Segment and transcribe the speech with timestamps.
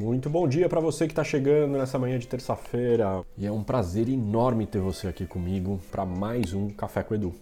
[0.00, 3.24] Muito bom dia para você que está chegando nessa manhã de terça-feira.
[3.36, 7.34] E é um prazer enorme ter você aqui comigo para mais um Café com Edu.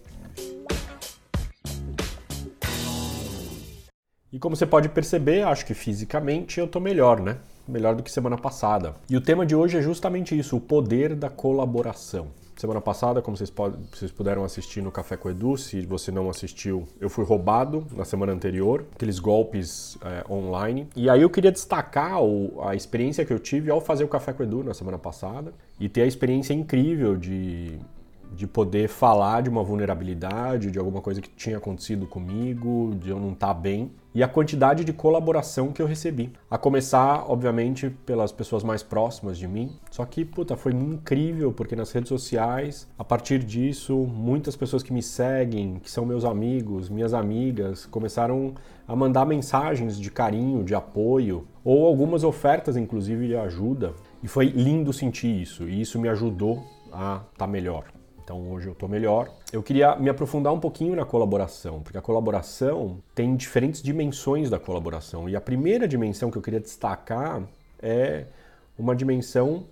[4.33, 7.37] E como você pode perceber, acho que fisicamente eu estou melhor, né?
[7.67, 8.95] Melhor do que semana passada.
[9.07, 12.29] E o tema de hoje é justamente isso: o poder da colaboração.
[12.57, 13.53] Semana passada, como vocês,
[13.91, 18.03] vocês puderam assistir no Café com Edu, se você não assistiu, eu fui roubado na
[18.03, 20.87] semana anterior, aqueles golpes é, online.
[20.95, 24.33] E aí eu queria destacar o, a experiência que eu tive ao fazer o Café
[24.33, 27.79] com Edu na semana passada e ter a experiência incrível de
[28.33, 33.19] de poder falar de uma vulnerabilidade, de alguma coisa que tinha acontecido comigo, de eu
[33.19, 36.31] não estar tá bem, e a quantidade de colaboração que eu recebi.
[36.49, 39.75] A começar, obviamente, pelas pessoas mais próximas de mim.
[39.91, 44.91] Só que, puta, foi incrível, porque nas redes sociais, a partir disso, muitas pessoas que
[44.91, 48.55] me seguem, que são meus amigos, minhas amigas, começaram
[48.87, 53.93] a mandar mensagens de carinho, de apoio, ou algumas ofertas, inclusive, de ajuda.
[54.23, 57.85] E foi lindo sentir isso, e isso me ajudou a estar tá melhor.
[58.27, 59.31] Então hoje eu estou melhor.
[59.53, 64.59] Eu queria me aprofundar um pouquinho na colaboração, porque a colaboração tem diferentes dimensões da
[64.59, 65.29] colaboração.
[65.29, 67.41] E a primeira dimensão que eu queria destacar
[67.81, 68.25] é
[68.77, 69.63] uma dimensão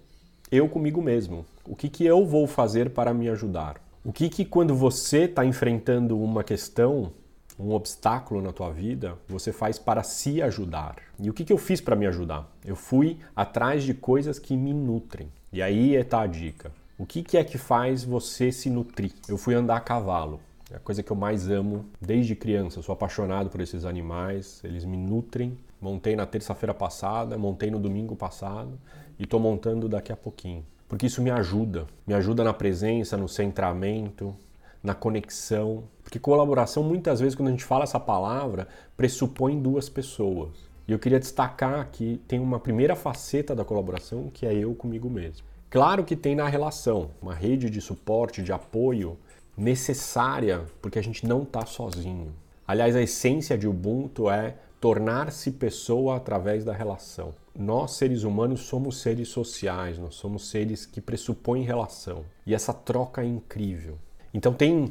[0.50, 1.46] eu comigo mesmo.
[1.68, 3.76] O que, que eu vou fazer para me ajudar?
[4.06, 7.12] O que, que quando você está enfrentando uma questão,
[7.60, 10.96] um obstáculo na tua vida, você faz para se ajudar?
[11.20, 12.50] E o que, que eu fiz para me ajudar?
[12.64, 15.28] Eu fui atrás de coisas que me nutrem.
[15.52, 16.72] E aí está a dica.
[16.98, 19.12] O que, que é que faz você se nutrir?
[19.28, 20.40] Eu fui andar a cavalo.
[20.72, 22.80] É a coisa que eu mais amo desde criança.
[22.80, 25.58] Eu sou apaixonado por esses animais, eles me nutrem.
[25.82, 28.80] Montei na terça-feira passada, montei no domingo passado
[29.20, 30.66] e estou montando daqui a pouquinho.
[30.88, 31.86] Porque isso me ajuda.
[32.08, 34.34] Me ajuda na presença, no centramento,
[34.82, 35.84] na conexão.
[36.02, 40.52] Porque colaboração, muitas vezes, quando a gente fala essa palavra, pressupõe duas pessoas.
[40.88, 45.10] E eu queria destacar que tem uma primeira faceta da colaboração que é eu comigo
[45.10, 45.55] mesmo.
[45.70, 49.18] Claro que tem na relação uma rede de suporte, de apoio
[49.58, 52.34] necessária, porque a gente não está sozinho.
[52.68, 57.34] Aliás, a essência de Ubuntu é tornar-se pessoa através da relação.
[57.58, 62.24] Nós, seres humanos, somos seres sociais, nós somos seres que pressupõem relação.
[62.46, 63.98] E essa troca é incrível.
[64.34, 64.90] Então, tem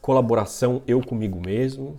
[0.00, 1.98] colaboração eu comigo mesmo,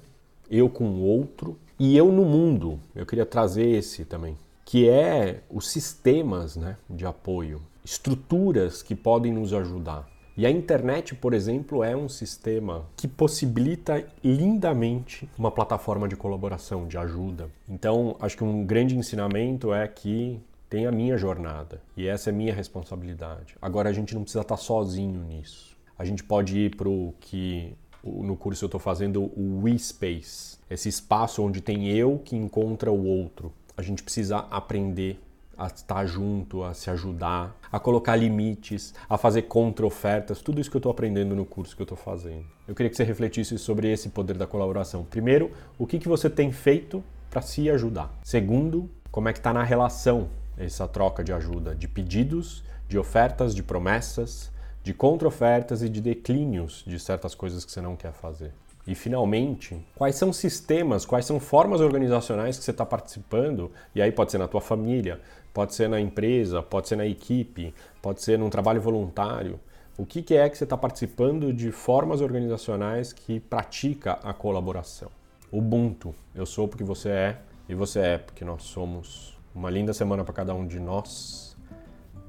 [0.50, 2.80] eu com o outro e eu no mundo.
[2.96, 9.32] Eu queria trazer esse também, que é os sistemas né, de apoio estruturas que podem
[9.32, 10.10] nos ajudar.
[10.36, 16.86] E a internet, por exemplo, é um sistema que possibilita lindamente uma plataforma de colaboração,
[16.86, 17.50] de ajuda.
[17.68, 20.38] Então, acho que um grande ensinamento é que
[20.70, 23.56] tem a minha jornada e essa é minha responsabilidade.
[23.62, 25.78] Agora, a gente não precisa estar sozinho nisso.
[25.98, 30.58] A gente pode ir para o que no curso eu estou fazendo o We Space,
[30.70, 33.54] esse espaço onde tem eu que encontra o outro.
[33.78, 35.22] A gente precisa aprender
[35.58, 40.78] a estar junto, a se ajudar, a colocar limites, a fazer contra-ofertas, tudo isso que
[40.78, 42.46] eu estou aprendendo no curso que eu estou fazendo.
[42.68, 45.04] Eu queria que você refletisse sobre esse poder da colaboração.
[45.04, 48.14] Primeiro, o que, que você tem feito para se ajudar?
[48.24, 53.54] Segundo, como é que está na relação essa troca de ajuda, de pedidos, de ofertas,
[53.54, 54.52] de promessas,
[54.84, 58.54] de contra-ofertas e de declínios de certas coisas que você não quer fazer.
[58.88, 64.14] E finalmente, quais são sistemas, quais são formas organizacionais que você está participando, e aí
[64.14, 65.20] pode ser na tua família,
[65.54, 69.60] pode ser na empresa, pode ser na equipe, pode ser num trabalho voluntário.
[69.98, 75.12] O que, que é que você está participando de formas organizacionais que pratica a colaboração?
[75.52, 77.38] Ubuntu, eu sou porque você é
[77.68, 79.36] e você é porque nós somos.
[79.54, 81.58] Uma linda semana para cada um de nós.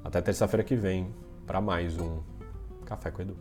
[0.03, 1.15] Até terça-feira que vem
[1.47, 2.21] para mais um
[2.87, 3.37] Café com Edu.